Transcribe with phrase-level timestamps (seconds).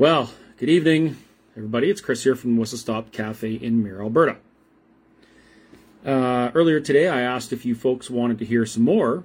[0.00, 1.18] Well, good evening,
[1.54, 1.90] everybody.
[1.90, 4.36] It's Chris here from Whistle Stop Cafe in Mirror, Alberta.
[6.06, 9.24] Uh, earlier today, I asked if you folks wanted to hear some more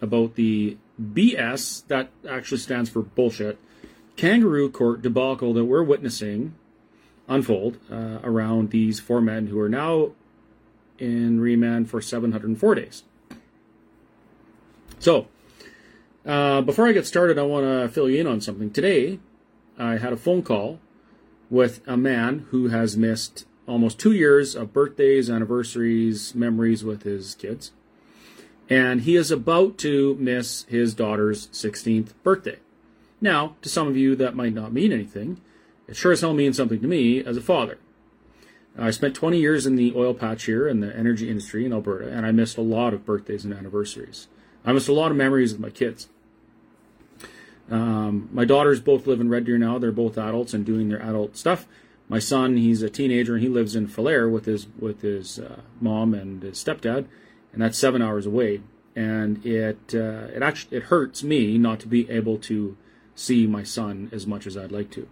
[0.00, 3.56] about the BS, that actually stands for bullshit,
[4.16, 6.56] kangaroo court debacle that we're witnessing
[7.28, 10.10] unfold uh, around these four men who are now
[10.98, 13.04] in remand for 704 days.
[14.98, 15.28] So,
[16.26, 18.72] uh, before I get started, I want to fill you in on something.
[18.72, 19.20] Today,
[19.78, 20.80] I had a phone call
[21.50, 27.34] with a man who has missed almost two years of birthdays, anniversaries, memories with his
[27.34, 27.72] kids.
[28.68, 32.58] And he is about to miss his daughter's 16th birthday.
[33.20, 35.40] Now, to some of you, that might not mean anything.
[35.86, 37.78] It sure as hell means something to me as a father.
[38.78, 42.10] I spent 20 years in the oil patch here in the energy industry in Alberta,
[42.10, 44.28] and I missed a lot of birthdays and anniversaries.
[44.64, 46.08] I missed a lot of memories with my kids.
[47.70, 49.78] Um, my daughters both live in Red Deer now.
[49.78, 51.66] They're both adults and doing their adult stuff.
[52.08, 55.60] My son, he's a teenager and he lives in Falher with his with his uh,
[55.80, 57.06] mom and his stepdad,
[57.52, 58.60] and that's seven hours away.
[58.94, 62.76] And it uh, it actually it hurts me not to be able to
[63.14, 65.08] see my son as much as I'd like to.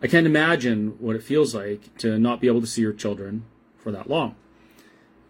[0.00, 3.44] I can't imagine what it feels like to not be able to see your children
[3.76, 4.36] for that long,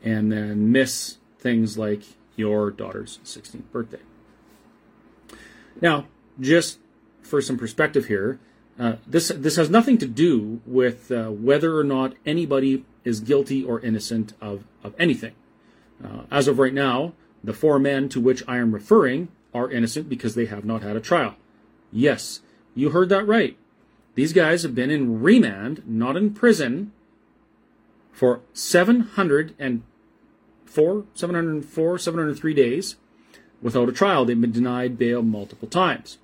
[0.02, 2.02] and then miss things like
[2.36, 4.00] your daughter's 16th birthday.
[5.80, 6.06] Now,
[6.40, 6.78] just
[7.22, 8.38] for some perspective here,
[8.78, 13.62] uh, this this has nothing to do with uh, whether or not anybody is guilty
[13.62, 15.34] or innocent of of anything.
[16.02, 20.08] Uh, as of right now, the four men to which I am referring are innocent
[20.08, 21.36] because they have not had a trial.
[21.92, 22.40] Yes,
[22.74, 23.56] you heard that right.
[24.16, 26.90] These guys have been in remand, not in prison,
[28.12, 32.96] for 704, 704, 703 days
[33.64, 34.24] without a trial.
[34.24, 36.18] They've been denied bail multiple times.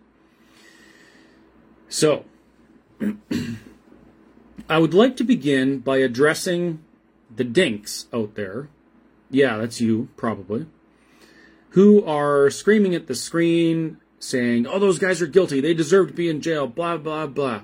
[1.88, 2.26] So,
[4.68, 6.84] I would like to begin by addressing
[7.34, 8.68] the dinks out there.
[9.30, 10.66] Yeah, that's you, probably.
[11.70, 15.60] Who are screaming at the screen saying, oh, those guys are guilty.
[15.60, 17.62] They deserve to be in jail, blah, blah, blah.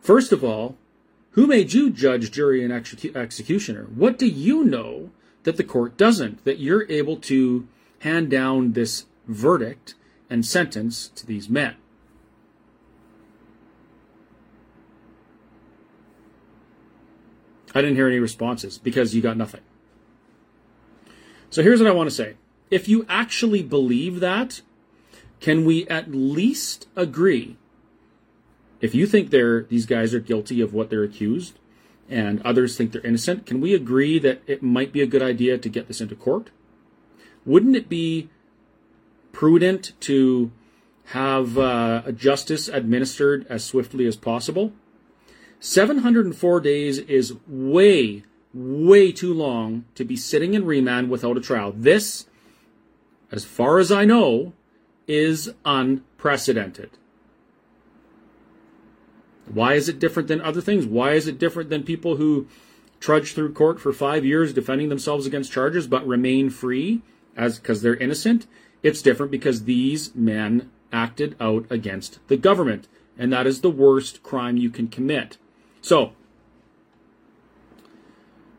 [0.00, 0.76] First of all,
[1.32, 3.84] who made you judge, jury, and execu- executioner?
[3.94, 5.10] What do you know
[5.44, 6.44] that the court doesn't?
[6.44, 7.68] That you're able to
[8.00, 9.94] hand down this verdict
[10.28, 11.76] and sentence to these men?
[17.74, 19.60] I didn't hear any responses because you got nothing.
[21.50, 22.36] So here's what I want to say.
[22.70, 24.62] If you actually believe that,
[25.40, 27.58] can we at least agree?
[28.80, 31.58] If you think they're these guys are guilty of what they're accused,
[32.08, 35.58] and others think they're innocent, can we agree that it might be a good idea
[35.58, 36.50] to get this into court?
[37.46, 38.28] Wouldn't it be
[39.32, 40.50] prudent to
[41.06, 44.72] have uh, justice administered as swiftly as possible?
[45.60, 51.72] 704 days is way, way too long to be sitting in remand without a trial.
[51.74, 52.26] This,
[53.30, 54.52] as far as I know,
[55.06, 56.90] is unprecedented.
[59.46, 60.86] Why is it different than other things?
[60.86, 62.48] Why is it different than people who
[62.98, 67.02] trudge through court for five years defending themselves against charges but remain free
[67.36, 68.46] as because they're innocent?
[68.82, 72.88] It's different because these men acted out against the government,
[73.18, 75.38] and that is the worst crime you can commit.
[75.80, 76.12] So,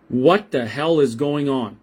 [0.10, 1.80] what the hell is going on?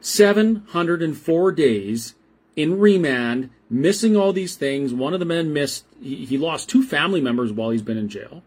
[0.00, 2.14] 704 days
[2.54, 4.94] in remand, missing all these things.
[4.94, 8.08] One of the men missed, he, he lost two family members while he's been in
[8.08, 8.42] jail.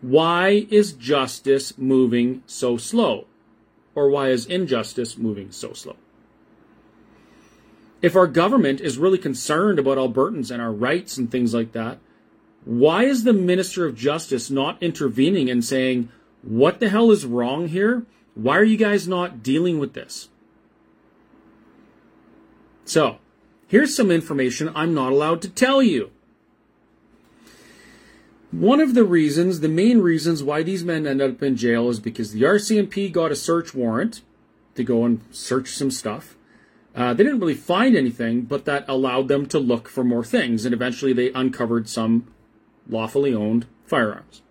[0.00, 3.26] Why is justice moving so slow?
[3.94, 5.96] Or why is injustice moving so slow?
[8.00, 11.98] If our government is really concerned about Albertans and our rights and things like that,
[12.64, 16.08] why is the Minister of Justice not intervening and saying,
[16.42, 18.04] what the hell is wrong here?
[18.34, 20.28] Why are you guys not dealing with this?
[22.84, 23.18] So,
[23.68, 26.10] here's some information I'm not allowed to tell you.
[28.52, 31.98] One of the reasons, the main reasons why these men ended up in jail is
[31.98, 34.20] because the RCMP got a search warrant
[34.74, 36.36] to go and search some stuff.
[36.94, 40.66] Uh, they didn't really find anything, but that allowed them to look for more things,
[40.66, 42.26] and eventually they uncovered some
[42.86, 44.42] lawfully owned firearms.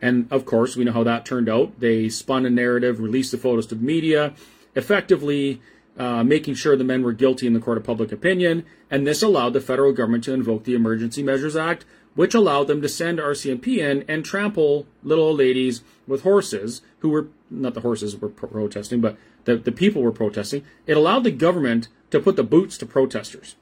[0.00, 1.80] And of course, we know how that turned out.
[1.80, 4.34] They spun a narrative, released the photos to the media,
[4.76, 5.60] effectively
[5.98, 9.24] uh, making sure the men were guilty in the court of public opinion, and this
[9.24, 11.84] allowed the federal government to invoke the Emergency Measures Act,
[12.18, 17.10] which allowed them to send RCMP in and trample little old ladies with horses who
[17.10, 20.64] were not the horses were protesting, but the, the people were protesting.
[20.84, 23.54] It allowed the government to put the boots to protesters.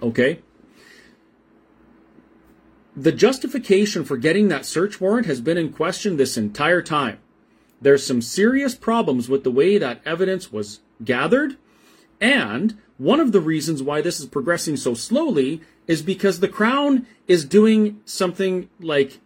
[0.00, 0.38] Okay?
[2.96, 7.18] the justification for getting that search warrant has been in question this entire time.
[7.80, 11.56] There's some serious problems with the way that evidence was gathered,
[12.20, 17.06] and one of the reasons why this is progressing so slowly is because the Crown
[17.26, 19.20] is doing something like,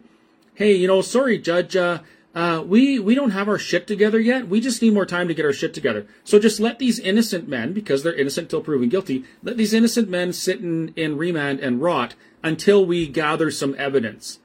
[0.55, 1.99] hey, you know, sorry, Judge, uh,
[2.35, 4.47] uh, we we don't have our shit together yet.
[4.47, 6.05] We just need more time to get our shit together.
[6.23, 10.09] So just let these innocent men, because they're innocent till proven guilty, let these innocent
[10.09, 12.13] men sit in, in remand and rot
[12.43, 14.39] until we gather some evidence.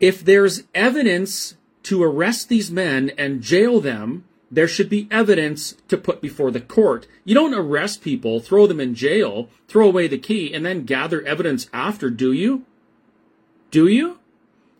[0.00, 5.96] If there's evidence to arrest these men and jail them, there should be evidence to
[5.96, 7.06] put before the court.
[7.24, 11.22] You don't arrest people, throw them in jail, throw away the key, and then gather
[11.22, 12.64] evidence after, do you?
[13.70, 14.18] Do you?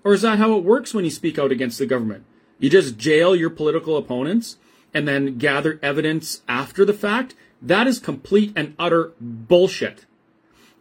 [0.04, 2.24] Or is that how it works when you speak out against the government?
[2.58, 4.56] You just jail your political opponents
[4.94, 7.34] and then gather evidence after the fact?
[7.60, 10.06] That is complete and utter bullshit.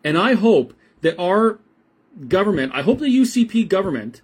[0.04, 1.60] And I hope that our
[2.28, 4.22] government, I hope the UCP government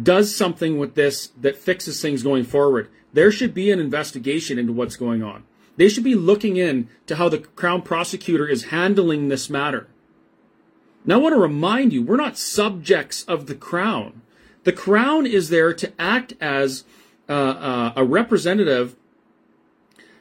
[0.00, 2.90] does something with this that fixes things going forward.
[3.16, 5.44] There should be an investigation into what's going on.
[5.78, 9.88] They should be looking in to how the Crown prosecutor is handling this matter.
[11.06, 14.20] Now, I want to remind you, we're not subjects of the crown.
[14.64, 16.84] The crown is there to act as
[17.26, 18.96] uh, uh, a representative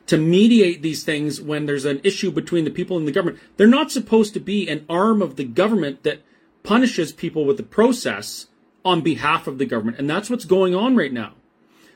[0.05, 3.41] to mediate these things when there's an issue between the people and the government.
[3.57, 6.21] They're not supposed to be an arm of the government that
[6.63, 8.47] punishes people with the process
[8.85, 9.99] on behalf of the government.
[9.99, 11.33] And that's what's going on right now.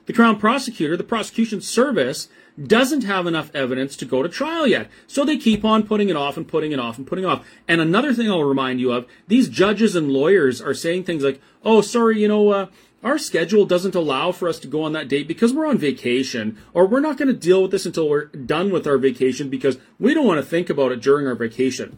[0.05, 2.29] The Crown Prosecutor, the prosecution service,
[2.61, 4.89] doesn't have enough evidence to go to trial yet.
[5.07, 7.45] So they keep on putting it off and putting it off and putting it off.
[7.67, 11.41] And another thing I'll remind you of, these judges and lawyers are saying things like,
[11.63, 12.67] oh, sorry, you know, uh,
[13.03, 16.57] our schedule doesn't allow for us to go on that date because we're on vacation,
[16.73, 19.77] or we're not going to deal with this until we're done with our vacation because
[19.97, 21.97] we don't want to think about it during our vacation.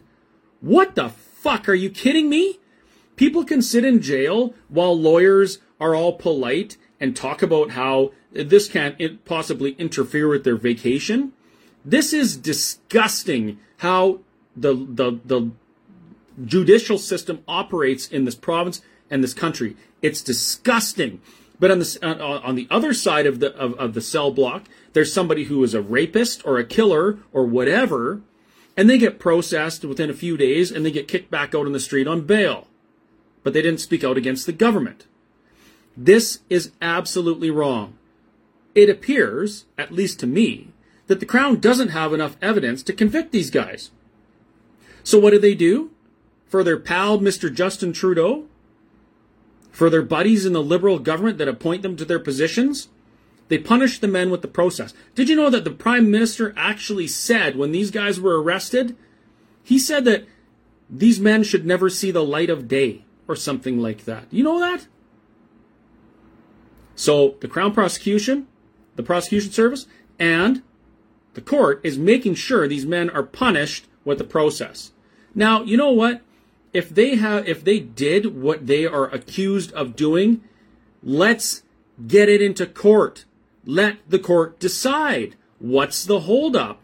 [0.60, 1.68] What the fuck?
[1.68, 2.60] Are you kidding me?
[3.16, 8.68] People can sit in jail while lawyers are all polite and talk about how this
[8.68, 11.32] can't possibly interfere with their vacation.
[11.84, 14.20] This is disgusting how
[14.56, 15.50] the, the, the
[16.44, 19.76] judicial system operates in this province and this country.
[20.00, 21.20] It's disgusting.
[21.58, 25.12] But on the, on the other side of the, of, of the cell block, there's
[25.12, 28.20] somebody who is a rapist or a killer or whatever,
[28.76, 31.72] and they get processed within a few days and they get kicked back out on
[31.72, 32.68] the street on bail.
[33.42, 35.06] But they didn't speak out against the government.
[35.96, 37.98] This is absolutely wrong
[38.74, 40.68] it appears, at least to me,
[41.06, 43.90] that the Crown doesn't have enough evidence to convict these guys.
[45.04, 45.90] So what do they do?
[46.46, 47.52] For their pal, Mr.
[47.52, 48.46] Justin Trudeau?
[49.70, 52.88] For their buddies in the Liberal government that appoint them to their positions?
[53.48, 54.94] They punish the men with the process.
[55.14, 58.96] Did you know that the Prime Minister actually said when these guys were arrested,
[59.62, 60.26] he said that
[60.88, 64.26] these men should never see the light of day or something like that.
[64.30, 64.86] You know that?
[66.94, 68.46] So the Crown prosecution,
[68.96, 69.86] the prosecution service,
[70.18, 70.62] and
[71.34, 74.92] the court is making sure these men are punished with the process.
[75.34, 76.20] Now, you know what?
[76.72, 80.42] If they have if they did what they are accused of doing,
[81.02, 81.62] let's
[82.06, 83.24] get it into court.
[83.64, 85.36] Let the court decide.
[85.58, 86.80] What's the holdup?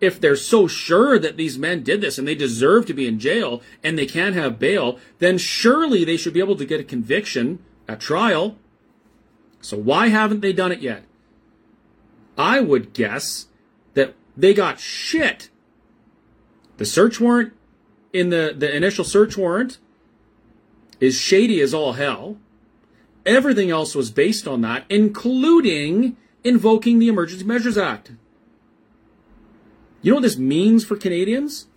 [0.00, 3.20] If they're so sure that these men did this and they deserve to be in
[3.20, 6.84] jail and they can't have bail, then surely they should be able to get a
[6.84, 8.56] conviction at trial.
[9.62, 11.04] So why haven't they done it yet?
[12.36, 13.46] I would guess
[13.94, 15.48] that they got shit.
[16.76, 17.52] The search warrant
[18.12, 19.78] in the, the initial search warrant
[21.00, 22.36] is shady as all hell.
[23.24, 28.12] Everything else was based on that, including invoking the Emergency Measures Act.
[30.02, 31.68] You know what this means for Canadians?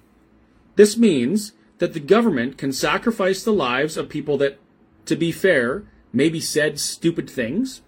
[0.75, 4.60] This means that the government can sacrifice the lives of people that,
[5.06, 5.84] to be fair,
[6.15, 7.81] maybe said stupid things,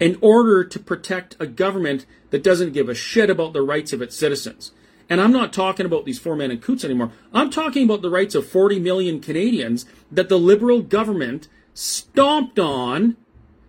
[0.00, 4.02] in order to protect a government that doesn't give a shit about the rights of
[4.02, 4.72] its citizens.
[5.08, 7.12] And I'm not talking about these four men in Coutts anymore.
[7.32, 13.16] I'm talking about the rights of 40 million Canadians that the Liberal government stomped on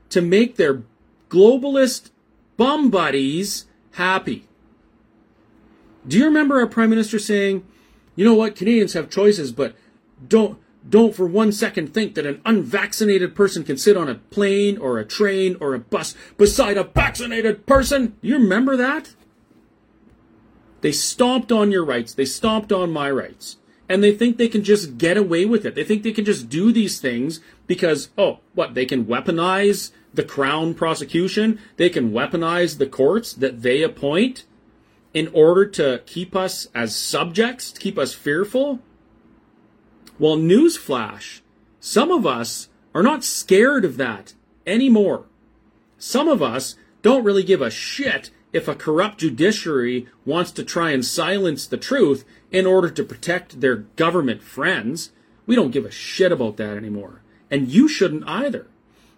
[0.10, 0.84] to make their
[1.30, 2.10] globalist
[2.58, 4.48] bum buddies happy.
[6.08, 7.66] Do you remember our Prime Minister saying,
[8.16, 9.76] you know what, Canadians have choices, but
[10.28, 14.78] don't don't for one second think that an unvaccinated person can sit on a plane
[14.78, 18.16] or a train or a bus beside a vaccinated person.
[18.22, 19.14] You remember that?
[20.82, 22.14] They stomped on your rights.
[22.14, 23.58] They stomped on my rights.
[23.88, 25.76] And they think they can just get away with it.
[25.76, 28.74] They think they can just do these things because, oh, what?
[28.74, 31.60] They can weaponize the Crown prosecution.
[31.78, 34.46] They can weaponize the courts that they appoint
[35.14, 38.80] in order to keep us as subjects, to keep us fearful.
[40.20, 41.42] Well, newsflash,
[41.80, 44.34] some of us are not scared of that
[44.66, 45.26] anymore.
[45.98, 50.92] Some of us don't really give a shit if a corrupt judiciary wants to try
[50.92, 55.12] and silence the truth in order to protect their government friends.
[55.46, 57.22] We don't give a shit about that anymore.
[57.50, 58.68] And you shouldn't either.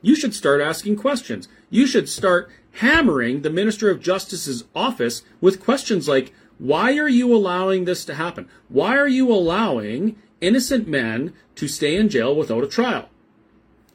[0.01, 1.47] You should start asking questions.
[1.69, 7.35] You should start hammering the Minister of Justice's office with questions like, why are you
[7.35, 8.47] allowing this to happen?
[8.69, 13.10] Why are you allowing innocent men to stay in jail without a trial?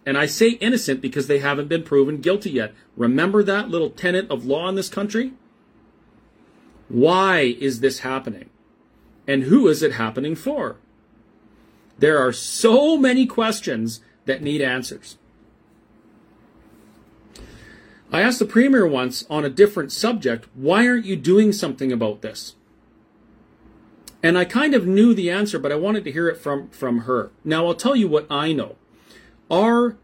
[0.07, 2.75] And I say innocent because they haven't been proven guilty yet.
[2.97, 5.33] Remember that little tenet of law in this country?
[6.89, 8.51] Why is this happening?
[9.27, 10.77] And who is it happening for?
[11.99, 15.19] There are so many questions that need answers.
[18.13, 22.23] I asked the Premier once on a different subject, why aren't you doing something about
[22.23, 22.57] this?
[24.23, 27.01] And I kind of knew the answer, but I wanted to hear it from, from
[27.01, 27.31] her.
[27.45, 28.77] Now, I'll tell you what I know.
[29.51, 29.97] Our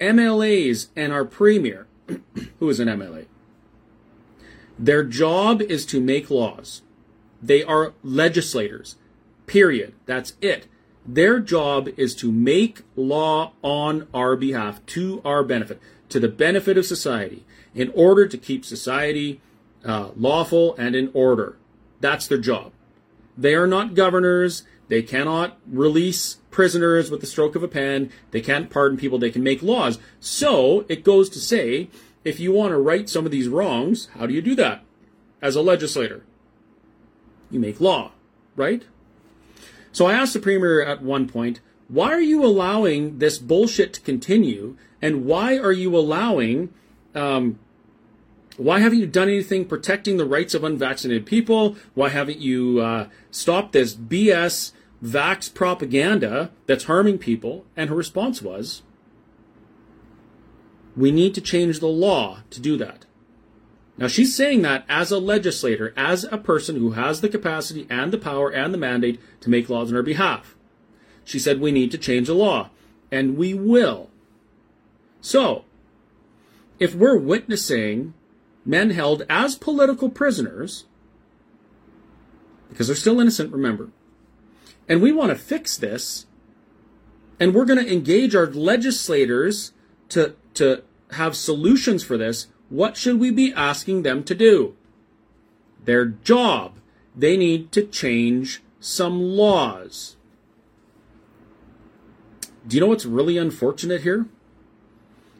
[0.00, 1.86] MLAs and our Premier,
[2.58, 3.26] who is an MLA,
[4.78, 6.82] their job is to make laws.
[7.42, 8.96] They are legislators.
[9.46, 9.94] Period.
[10.06, 10.66] That's it.
[11.06, 16.76] Their job is to make law on our behalf, to our benefit, to the benefit
[16.76, 19.40] of society, in order to keep society
[19.84, 21.56] uh, lawful and in order.
[22.00, 22.72] That's their job.
[23.36, 24.62] They are not governors.
[24.88, 28.10] They cannot release prisoners with the stroke of a pen.
[28.30, 29.18] They can't pardon people.
[29.18, 29.98] They can make laws.
[30.20, 31.88] So it goes to say
[32.24, 34.84] if you want to right some of these wrongs, how do you do that?
[35.42, 36.24] As a legislator,
[37.50, 38.12] you make law,
[38.56, 38.84] right?
[39.92, 44.00] So I asked the premier at one point, why are you allowing this bullshit to
[44.00, 44.76] continue?
[45.00, 46.72] And why are you allowing,
[47.14, 47.58] um,
[48.56, 51.76] why haven't you done anything protecting the rights of unvaccinated people?
[51.94, 54.72] Why haven't you uh, stopped this BS
[55.02, 57.66] vax propaganda that's harming people?
[57.76, 58.82] And her response was,
[60.96, 63.04] we need to change the law to do that.
[63.98, 68.12] Now, she's saying that as a legislator, as a person who has the capacity and
[68.12, 70.54] the power and the mandate to make laws on her behalf.
[71.24, 72.70] She said we need to change the law,
[73.10, 74.10] and we will.
[75.20, 75.64] So,
[76.78, 78.14] if we're witnessing
[78.66, 80.84] men held as political prisoners,
[82.68, 83.88] because they're still innocent, remember,
[84.88, 86.26] and we want to fix this,
[87.38, 89.72] and we're going to engage our legislators
[90.08, 90.82] to, to
[91.12, 94.74] have solutions for this, what should we be asking them to do?
[95.84, 96.78] Their job.
[97.14, 100.16] They need to change some laws.
[102.66, 104.26] Do you know what's really unfortunate here?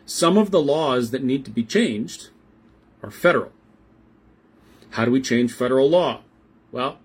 [0.04, 2.30] Some of the laws that need to be changed
[3.06, 3.52] are federal.
[4.90, 6.22] How do we change federal law?
[6.72, 6.98] Well,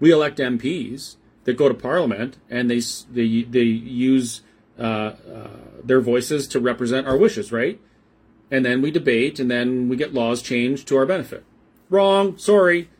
[0.00, 2.80] we elect MPs that go to Parliament and they
[3.10, 4.42] they they use
[4.78, 5.48] uh, uh,
[5.84, 7.80] their voices to represent our wishes, right?
[8.52, 11.42] and then we debate, and then we get laws changed to our benefit.
[11.88, 12.36] Wrong.
[12.36, 12.90] Sorry.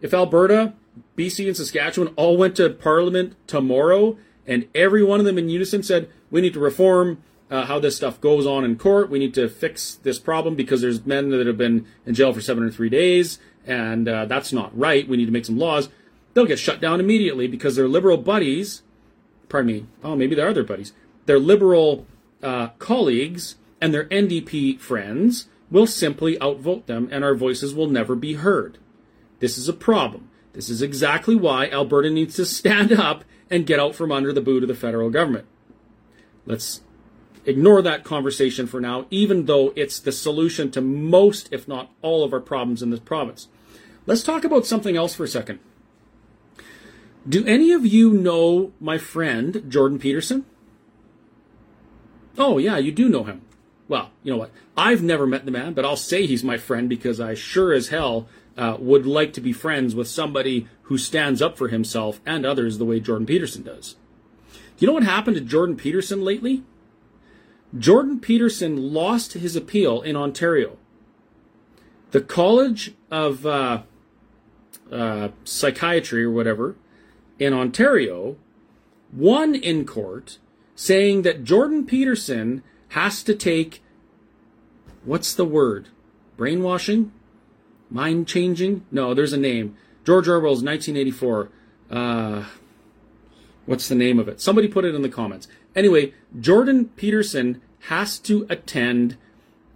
[0.00, 0.72] If Alberta,
[1.18, 5.82] BC, and Saskatchewan all went to Parliament tomorrow, and every one of them in unison
[5.82, 9.10] said, we need to reform uh, how this stuff goes on in court.
[9.10, 12.40] We need to fix this problem because there's men that have been in jail for
[12.40, 15.08] 703 days, and uh, that's not right.
[15.08, 15.88] We need to make some laws.
[16.34, 18.82] They'll get shut down immediately because their liberal buddies,
[19.48, 20.92] pardon me, oh, maybe they are their buddies,
[21.26, 22.06] their liberal
[22.42, 28.14] uh, colleagues and their NDP friends will simply outvote them and our voices will never
[28.14, 28.78] be heard.
[29.40, 30.30] This is a problem.
[30.52, 34.40] This is exactly why Alberta needs to stand up and get out from under the
[34.40, 35.46] boot of the federal government.
[36.44, 36.80] Let's
[37.46, 42.24] ignore that conversation for now, even though it's the solution to most, if not all,
[42.24, 43.48] of our problems in this province.
[44.06, 45.58] Let's talk about something else for a second.
[47.28, 50.44] Do any of you know my friend, Jordan Peterson?
[52.38, 53.42] Oh, yeah, you do know him
[53.88, 54.50] well, you know what?
[54.76, 57.88] I've never met the man, but I'll say he's my friend because I sure as
[57.88, 62.44] hell uh, would like to be friends with somebody who stands up for himself and
[62.44, 63.96] others the way Jordan Peterson does.
[64.52, 66.64] Do you know what happened to Jordan Peterson lately?
[67.76, 70.76] Jordan Peterson lost his appeal in Ontario.
[72.12, 73.82] The College of uh,
[74.90, 76.76] uh, Psychiatry or whatever
[77.38, 78.36] in Ontario
[79.12, 80.38] won in court
[80.74, 83.82] saying that Jordan Peterson has to take
[85.04, 85.88] what's the word?
[86.36, 87.12] Brainwashing?
[87.90, 88.84] Mind changing?
[88.90, 89.76] No, there's a name.
[90.04, 91.48] George Orwell's 1984.
[91.90, 92.44] Uh,
[93.64, 94.40] what's the name of it?
[94.40, 95.48] Somebody put it in the comments.
[95.76, 99.18] Anyway, Jordan Peterson has to attend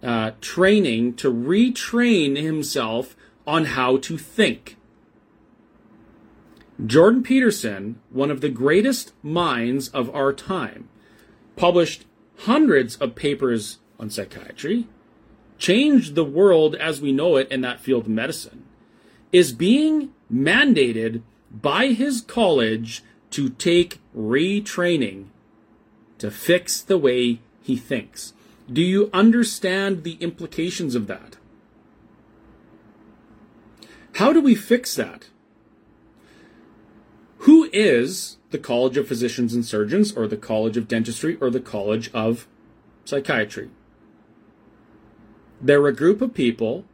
[0.01, 3.15] uh, training to retrain himself
[3.45, 4.77] on how to think.
[6.83, 10.89] Jordan Peterson, one of the greatest minds of our time,
[11.55, 12.05] published
[12.39, 14.87] hundreds of papers on psychiatry,
[15.59, 18.65] changed the world as we know it in that field of medicine,
[19.31, 25.27] is being mandated by his college to take retraining
[26.21, 28.33] to fix the way he thinks.
[28.71, 31.37] Do you understand the implications of that?
[34.13, 35.29] How do we fix that?
[37.39, 41.59] Who is the College of Physicians and Surgeons, or the College of Dentistry, or the
[41.59, 42.47] College of
[43.03, 43.71] Psychiatry?
[45.59, 46.85] They're a group of people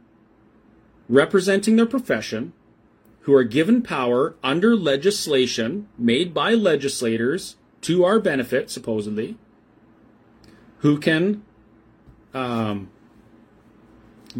[1.06, 2.54] representing their profession
[3.22, 9.36] who are given power under legislation made by legislators to our benefit, supposedly,
[10.78, 11.42] who can
[12.34, 12.90] um,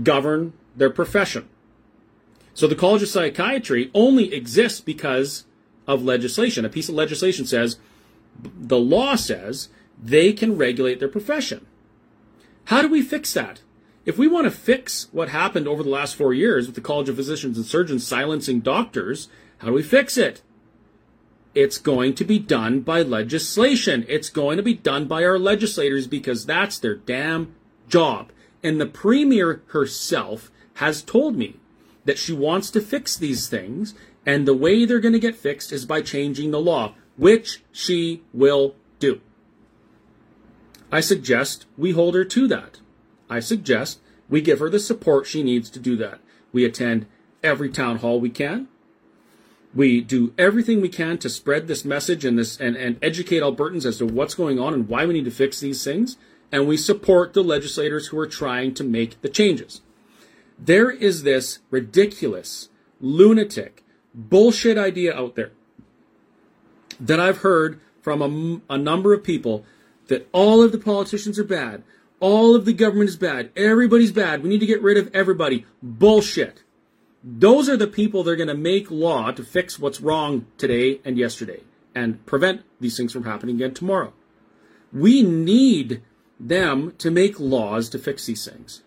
[0.02, 1.48] govern their profession.
[2.54, 5.44] So the College of Psychiatry only exists because
[5.86, 6.64] of legislation.
[6.64, 7.78] A piece of legislation says,
[8.42, 9.68] the law says
[10.00, 11.66] they can regulate their profession.
[12.66, 13.62] How do we fix that?
[14.04, 17.08] If we want to fix what happened over the last four years with the College
[17.08, 19.28] of Physicians and Surgeons silencing doctors,
[19.58, 20.42] how do we fix it?
[21.58, 24.06] It's going to be done by legislation.
[24.06, 27.52] It's going to be done by our legislators because that's their damn
[27.88, 28.30] job.
[28.62, 31.56] And the Premier herself has told me
[32.04, 35.72] that she wants to fix these things and the way they're going to get fixed
[35.72, 39.20] is by changing the law, which she will do.
[40.92, 42.78] I suggest we hold her to that.
[43.28, 43.98] I suggest
[44.28, 46.20] we give her the support she needs to do that.
[46.52, 47.06] We attend
[47.42, 48.68] every town hall we can.
[49.78, 53.86] We do everything we can to spread this message and this and, and educate Albertans
[53.86, 56.16] as to what's going on and why we need to fix these things.
[56.50, 59.82] And we support the legislators who are trying to make the changes.
[60.58, 62.70] There is this ridiculous,
[63.00, 65.52] lunatic, bullshit idea out there
[66.98, 69.64] that I've heard from a, a, number of people
[70.08, 71.84] that all of the politicians are bad,
[72.18, 75.66] all of the government is bad, everybody's bad, we need to get rid of everybody.
[75.80, 76.64] Bullshit.
[77.22, 81.00] Those are the people that are going to make law to fix what's wrong today
[81.04, 81.62] and yesterday
[81.94, 84.12] and prevent these things from happening again tomorrow.
[84.92, 86.02] We need
[86.38, 88.82] them to make laws to fix these things.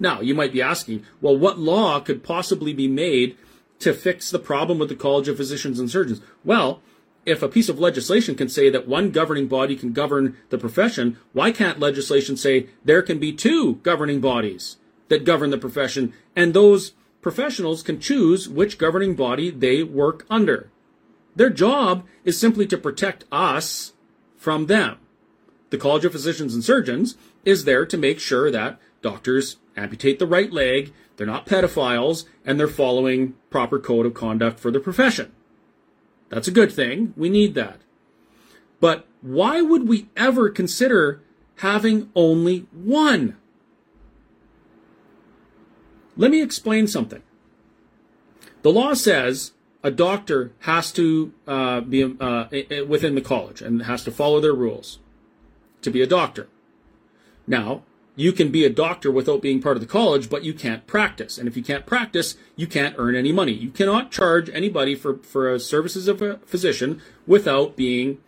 [0.00, 3.36] Now, you might be asking, well, what law could possibly be made
[3.78, 6.20] to fix the problem with the College of Physicians and Surgeons?
[6.44, 6.82] Well,
[7.24, 11.18] if a piece of legislation can say that one governing body can govern the profession,
[11.32, 16.52] why can't legislation say there can be two governing bodies that govern the profession and
[16.52, 20.70] those professionals can choose which governing body they work under?
[21.34, 23.94] Their job is simply to protect us
[24.36, 24.98] from them.
[25.70, 30.26] The College of Physicians and Surgeons is there to make sure that doctors amputate the
[30.26, 35.32] right leg they're not pedophiles, and they're following proper code of conduct for the profession.
[36.30, 37.12] That's a good thing.
[37.16, 37.80] We need that.
[38.80, 41.22] But why would we ever consider
[41.56, 43.36] having only one?
[46.16, 47.22] Let me explain something.
[48.62, 52.46] The law says a doctor has to uh, be uh,
[52.86, 54.98] within the college and has to follow their rules
[55.82, 56.48] to be a doctor.
[57.46, 57.82] Now,
[58.14, 61.38] you can be a doctor without being part of the college, but you can't practice.
[61.38, 63.52] And if you can't practice, you can't earn any money.
[63.52, 68.18] You cannot charge anybody for, for services of a physician without being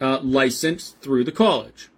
[0.00, 1.88] uh, licensed through the college.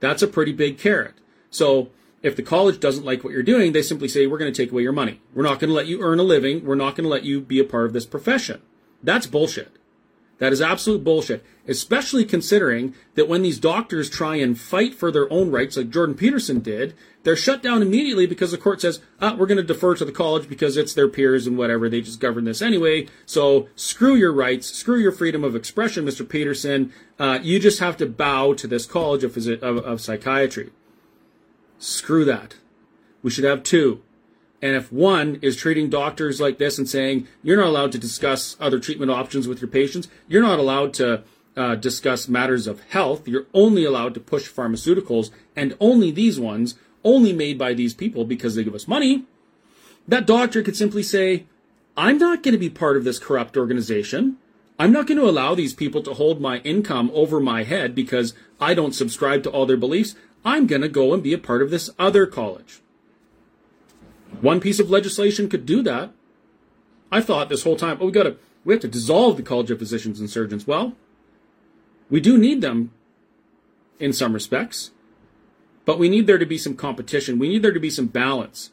[0.00, 1.14] That's a pretty big carrot.
[1.50, 1.90] So
[2.22, 4.72] if the college doesn't like what you're doing, they simply say, we're going to take
[4.72, 5.20] away your money.
[5.34, 6.64] We're not going to let you earn a living.
[6.64, 8.60] We're not going to let you be a part of this profession.
[9.02, 9.76] That's bullshit.
[10.40, 15.30] That is absolute bullshit, especially considering that when these doctors try and fight for their
[15.30, 19.34] own rights, like Jordan Peterson did, they're shut down immediately because the court says, ah,
[19.34, 21.90] we're going to defer to the college because it's their peers and whatever.
[21.90, 23.06] They just govern this anyway.
[23.26, 26.26] So screw your rights, screw your freedom of expression, Mr.
[26.26, 26.90] Peterson.
[27.18, 30.70] Uh, you just have to bow to this college of, of, of psychiatry.
[31.80, 32.56] Screw that.
[33.22, 34.02] We should have two.
[34.62, 38.54] And if one is treating doctors like this and saying, you're not allowed to discuss
[38.60, 41.24] other treatment options with your patients, you're not allowed to
[41.56, 46.74] uh, discuss matters of health, you're only allowed to push pharmaceuticals, and only these ones,
[47.02, 49.24] only made by these people because they give us money,
[50.06, 51.46] that doctor could simply say,
[51.96, 54.36] I'm not going to be part of this corrupt organization.
[54.78, 58.34] I'm not going to allow these people to hold my income over my head because
[58.60, 60.14] I don't subscribe to all their beliefs.
[60.44, 62.80] I'm going to go and be a part of this other college.
[64.40, 66.10] One piece of legislation could do that.
[67.12, 69.70] I thought this whole time, oh, we got to, we have to dissolve the College
[69.70, 70.66] of Physicians and Surgeons.
[70.66, 70.94] Well,
[72.08, 72.92] we do need them
[73.98, 74.92] in some respects,
[75.84, 77.38] but we need there to be some competition.
[77.38, 78.70] We need there to be some balance.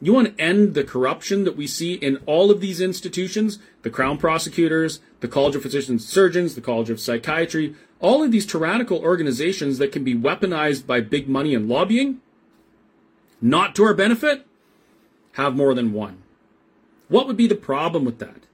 [0.00, 3.90] You want to end the corruption that we see in all of these institutions the
[3.90, 8.46] Crown Prosecutors, the College of Physicians and Surgeons, the College of Psychiatry, all of these
[8.46, 12.20] tyrannical organizations that can be weaponized by big money and lobbying,
[13.40, 14.46] not to our benefit,
[15.32, 16.22] have more than one.
[17.08, 18.46] What would be the problem with that?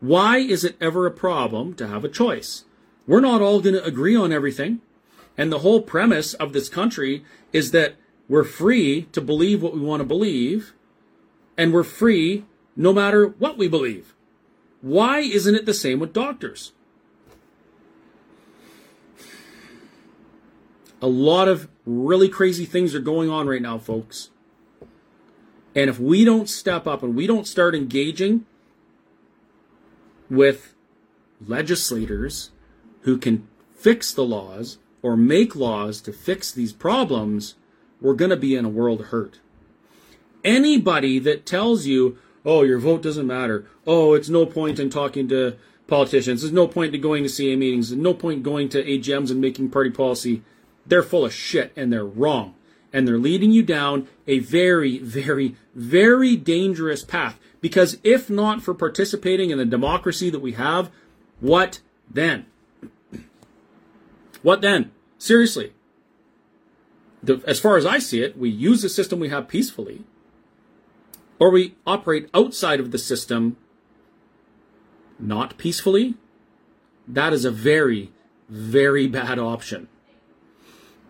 [0.00, 2.64] Why is it ever a problem to have a choice?
[3.06, 4.80] We're not all going to agree on everything.
[5.36, 7.94] And the whole premise of this country is that
[8.28, 10.74] we're free to believe what we want to believe,
[11.56, 12.44] and we're free
[12.76, 14.14] no matter what we believe.
[14.80, 16.72] Why isn't it the same with doctors?
[21.00, 24.30] A lot of really crazy things are going on right now, folks.
[25.74, 28.46] And if we don't step up and we don't start engaging
[30.28, 30.74] with
[31.46, 32.50] legislators
[33.02, 37.54] who can fix the laws or make laws to fix these problems,
[38.00, 39.38] we're going to be in a world hurt.
[40.44, 45.28] Anybody that tells you, oh, your vote doesn't matter, oh, it's no point in talking
[45.28, 45.56] to
[45.86, 49.30] politicians, there's no point in going to CA meetings, there's no point going to AGMs
[49.30, 50.42] and making party policy,
[50.88, 52.54] they're full of shit and they're wrong.
[52.92, 57.38] And they're leading you down a very, very, very dangerous path.
[57.60, 60.90] Because if not for participating in the democracy that we have,
[61.40, 62.46] what then?
[64.42, 64.92] What then?
[65.18, 65.72] Seriously,
[67.22, 70.04] the, as far as I see it, we use the system we have peacefully,
[71.40, 73.56] or we operate outside of the system
[75.18, 76.14] not peacefully.
[77.06, 78.12] That is a very,
[78.48, 79.88] very bad option.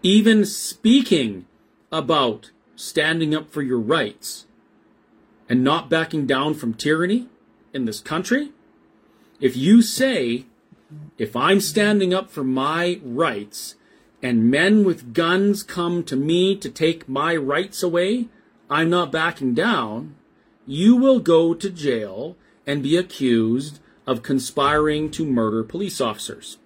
[0.02, 1.46] Even speaking
[1.90, 4.46] about standing up for your rights
[5.48, 7.26] and not backing down from tyranny
[7.74, 8.52] in this country,
[9.40, 10.46] if you say,
[11.18, 13.74] if I'm standing up for my rights
[14.22, 18.28] and men with guns come to me to take my rights away,
[18.70, 20.14] I'm not backing down,
[20.64, 26.58] you will go to jail and be accused of conspiring to murder police officers.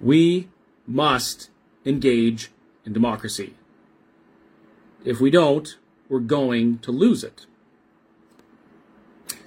[0.00, 0.48] We
[0.86, 1.50] must
[1.84, 2.50] engage
[2.84, 3.54] in democracy.
[5.04, 5.76] If we don't,
[6.08, 7.46] we're going to lose it.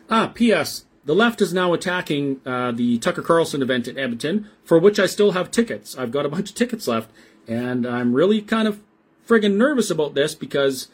[0.09, 0.85] Ah, P.S.
[1.05, 5.07] The left is now attacking uh, the Tucker Carlson event in Edmonton, for which I
[5.07, 5.97] still have tickets.
[5.97, 7.09] I've got a bunch of tickets left,
[7.47, 8.81] and I'm really kind of
[9.27, 10.89] friggin' nervous about this because,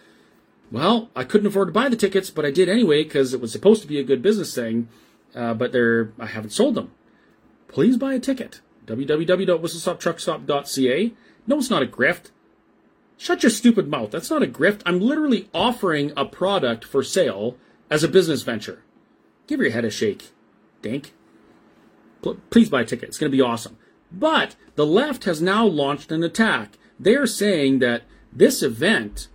[0.72, 3.52] well, I couldn't afford to buy the tickets, but I did anyway because it was
[3.52, 4.88] supposed to be a good business thing,
[5.36, 6.92] uh, but they're I haven't sold them.
[7.68, 8.62] Please buy a ticket.
[8.88, 11.14] www.whistlestoptruckstop.ca.
[11.46, 12.32] No, it's not a grift.
[13.18, 14.12] Shut your stupid mouth.
[14.12, 14.82] That's not a grift.
[14.86, 17.58] I'm literally offering a product for sale
[17.90, 18.84] as a business venture.
[19.48, 20.30] Give your head a shake,
[20.82, 21.14] Dink.
[22.50, 23.10] Please buy a ticket.
[23.10, 23.78] It's going to be awesome.
[24.12, 26.78] But the left has now launched an attack.
[27.00, 29.28] They're saying that this event,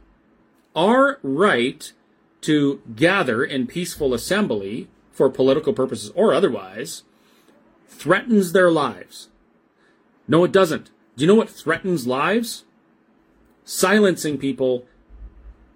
[0.74, 1.92] our right
[2.42, 7.02] to gather in peaceful assembly for political purposes or otherwise,
[7.88, 9.28] threatens their lives.
[10.28, 10.86] No, it doesn't.
[11.16, 12.64] Do you know what threatens lives?
[13.64, 14.86] Silencing people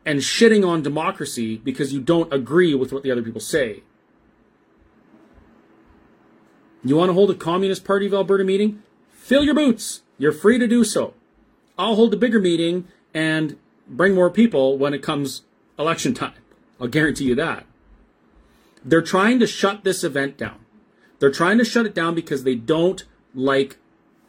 [0.04, 3.82] and shitting on democracy because you don't agree with what the other people say.
[6.84, 8.82] You want to hold a Communist Party of Alberta meeting?
[9.10, 10.02] Fill your boots.
[10.18, 11.14] You're free to do so.
[11.76, 15.42] I'll hold a bigger meeting and bring more people when it comes
[15.78, 16.34] election time.
[16.80, 17.66] I'll guarantee you that.
[18.84, 20.64] They're trying to shut this event down.
[21.18, 23.04] They're trying to shut it down because they don't
[23.34, 23.78] like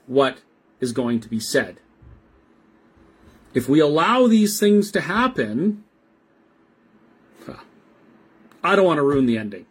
[0.07, 0.39] what
[0.79, 1.79] is going to be said.
[3.53, 5.83] If we allow these things to happen,
[8.63, 9.65] I don't want to ruin the ending.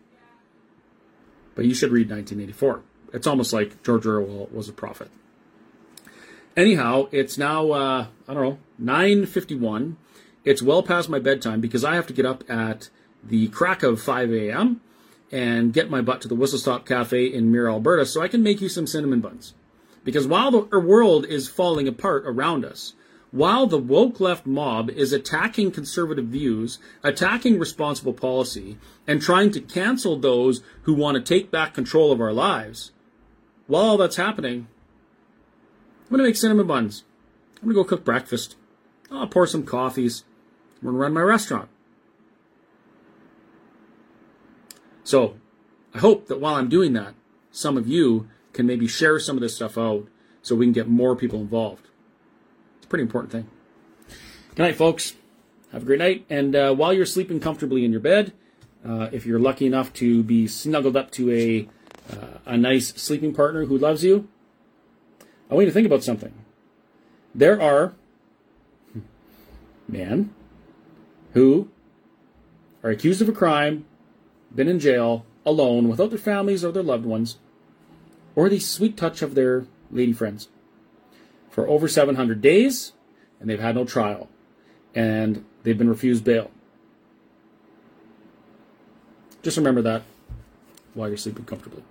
[1.54, 2.82] But you should read 1984.
[3.12, 5.10] It's almost like George Orwell was a prophet.
[6.56, 9.96] Anyhow, it's now uh, I don't know 9:51.
[10.44, 12.88] It's well past my bedtime because I have to get up at
[13.22, 14.80] the crack of 5 a.m.
[15.32, 18.42] and get my butt to the Whistle Stop Cafe in Mirror, Alberta, so I can
[18.42, 19.54] make you some cinnamon buns.
[20.06, 22.94] Because while the er, world is falling apart around us,
[23.32, 29.60] while the woke left mob is attacking conservative views, attacking responsible policy, and trying to
[29.60, 32.92] cancel those who want to take back control of our lives,
[33.66, 34.68] while all that's happening,
[36.04, 37.02] I'm going to make cinnamon buns.
[37.56, 38.54] I'm going to go cook breakfast.
[39.10, 40.22] I'll pour some coffees.
[40.76, 41.68] I'm going to run my restaurant.
[45.02, 45.34] So,
[45.92, 47.14] I hope that while I'm doing that,
[47.50, 50.08] some of you can maybe share some of this stuff out
[50.42, 51.86] so we can get more people involved.
[52.78, 53.48] It's a pretty important thing.
[54.54, 55.14] Good night, folks.
[55.72, 56.24] Have a great night.
[56.30, 58.32] And uh, while you're sleeping comfortably in your bed,
[58.86, 61.68] uh, if you're lucky enough to be snuggled up to a
[62.10, 64.28] uh, a nice sleeping partner who loves you,
[65.50, 66.32] I want you to think about something.
[67.34, 67.94] There are
[69.88, 70.32] men
[71.34, 71.68] who
[72.84, 73.84] are accused of a crime,
[74.54, 77.38] been in jail, alone, without their families or their loved ones,
[78.36, 80.48] or the sweet touch of their lady friends
[81.50, 82.92] for over 700 days,
[83.40, 84.28] and they've had no trial,
[84.94, 86.50] and they've been refused bail.
[89.42, 90.02] Just remember that
[90.94, 91.82] while you're sleeping comfortably.